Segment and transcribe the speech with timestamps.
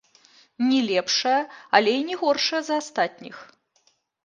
[0.69, 1.43] Не лепшая,
[1.79, 3.35] але і не горшая за астатніх.